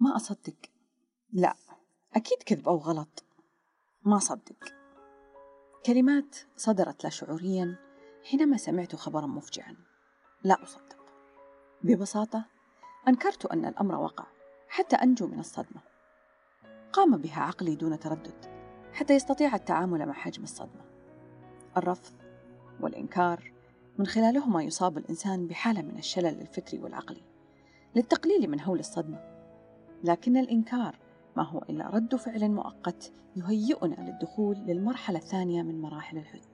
[0.00, 0.56] ما أصدق.
[1.32, 1.54] لا
[2.14, 3.24] أكيد كذب أو غلط.
[4.04, 4.64] ما صدق
[5.86, 7.76] كلمات صدرت لا شعوريا
[8.24, 9.76] حينما سمعت خبرا مفجعا.
[10.44, 10.96] لا أصدق.
[11.82, 12.44] ببساطة
[13.08, 14.26] أنكرت أن الأمر وقع
[14.68, 15.80] حتى أنجو من الصدمة.
[16.92, 18.44] قام بها عقلي دون تردد
[18.92, 20.84] حتى يستطيع التعامل مع حجم الصدمة.
[21.76, 22.14] الرفض
[22.80, 23.52] والإنكار
[23.98, 27.22] من خلالهما يصاب الإنسان بحالة من الشلل الفكري والعقلي
[27.96, 29.39] للتقليل من هول الصدمة.
[30.04, 30.98] لكن الإنكار
[31.36, 36.50] ما هو إلا رد فعل مؤقت يهيئنا للدخول للمرحلة الثانية من مراحل الحزن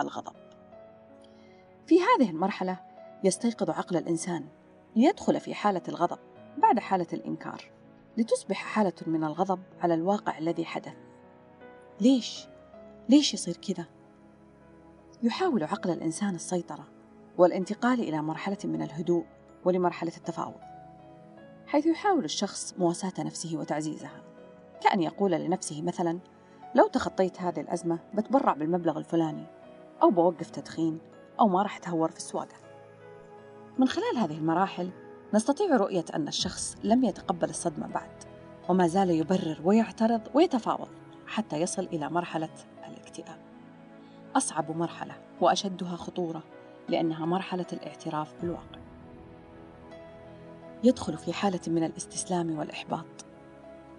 [0.00, 0.36] الغضب
[1.86, 2.80] في هذه المرحلة
[3.24, 4.44] يستيقظ عقل الإنسان
[4.96, 6.18] ليدخل في حالة الغضب
[6.58, 7.70] بعد حالة الإنكار
[8.16, 10.94] لتصبح حالة من الغضب على الواقع الذي حدث
[12.00, 12.46] ليش؟
[13.08, 13.86] ليش يصير كذا؟
[15.22, 16.88] يحاول عقل الإنسان السيطرة
[17.38, 19.24] والانتقال إلى مرحلة من الهدوء
[19.64, 20.67] ولمرحلة التفاوض
[21.68, 24.22] حيث يحاول الشخص مواساة نفسه وتعزيزها.
[24.80, 26.18] كأن يقول لنفسه مثلا
[26.74, 29.44] لو تخطيت هذه الأزمة بتبرع بالمبلغ الفلاني
[30.02, 30.98] أو بوقف تدخين
[31.40, 32.56] أو ما راح أتهور في السواقة.
[33.78, 34.90] من خلال هذه المراحل
[35.34, 38.24] نستطيع رؤية أن الشخص لم يتقبل الصدمة بعد
[38.68, 40.88] وما زال يبرر ويعترض ويتفاوض
[41.26, 42.50] حتى يصل إلى مرحلة
[42.88, 43.38] الاكتئاب.
[44.36, 46.42] أصعب مرحلة وأشدها خطورة
[46.88, 48.77] لأنها مرحلة الاعتراف بالواقع.
[50.84, 53.06] يدخل في حالة من الاستسلام والإحباط.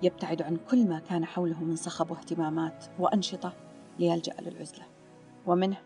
[0.04, 3.54] يبتعد عن كل ما كان حوله من صخب واهتمامات وأنشطة
[4.00, 4.86] ليلجأ للعزلة.
[5.46, 5.78] ومنه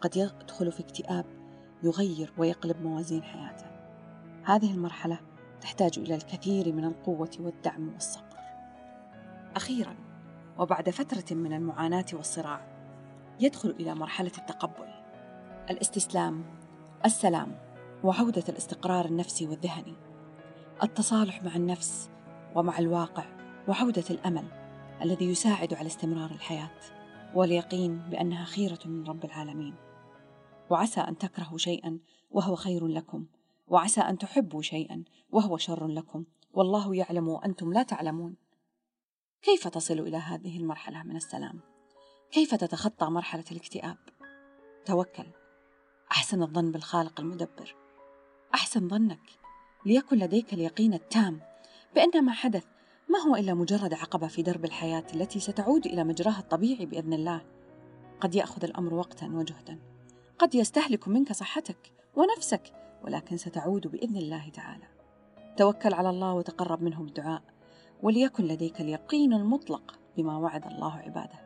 [0.00, 1.24] قد يدخل في اكتئاب
[1.82, 3.66] يغير ويقلب موازين حياته.
[4.44, 5.20] هذه المرحلة
[5.60, 8.38] تحتاج إلى الكثير من القوة والدعم والصبر.
[9.56, 9.96] أخيرا
[10.58, 12.66] وبعد فترة من المعاناة والصراع
[13.40, 14.88] يدخل إلى مرحلة التقبل.
[15.70, 16.44] الاستسلام
[17.04, 17.58] السلام
[18.04, 20.07] وعودة الاستقرار النفسي والذهني.
[20.82, 22.10] التصالح مع النفس
[22.54, 23.24] ومع الواقع
[23.68, 24.48] وعودة الأمل
[25.02, 26.80] الذي يساعد على استمرار الحياة
[27.34, 29.74] واليقين بأنها خيرة من رب العالمين.
[30.70, 31.98] وعسى أن تكرهوا شيئا
[32.30, 33.26] وهو خير لكم
[33.68, 36.24] وعسى أن تحبوا شيئا وهو شر لكم.
[36.52, 38.36] والله يعلم وأنتم لا تعلمون.
[39.42, 41.60] كيف تصل إلى هذه المرحلة من السلام؟
[42.30, 43.96] كيف تتخطى مرحلة الاكتئاب؟
[44.84, 45.26] توكل.
[46.12, 47.76] أحسن الظن بالخالق المدبر.
[48.54, 49.47] أحسن ظنك.
[49.86, 51.40] ليكن لديك اليقين التام
[51.94, 52.64] بأن ما حدث
[53.08, 57.40] ما هو إلا مجرد عقبة في درب الحياة التي ستعود إلى مجراها الطبيعي بإذن الله.
[58.20, 59.78] قد يأخذ الأمر وقتا وجهدا.
[60.38, 62.72] قد يستهلك منك صحتك ونفسك
[63.04, 64.86] ولكن ستعود بإذن الله تعالى.
[65.56, 67.42] توكل على الله وتقرب منه بالدعاء
[68.02, 71.38] وليكن لديك اليقين المطلق بما وعد الله عباده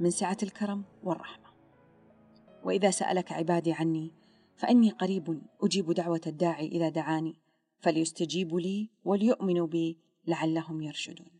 [0.00, 1.48] من سعة الكرم والرحمة.
[2.64, 4.12] وإذا سألك عبادي عني
[4.56, 7.36] فإني قريب أجيب دعوة الداعي إذا دعاني
[7.78, 9.96] فليستجيبوا لي وليؤمنوا بي
[10.26, 11.37] لعلهم يرشدون.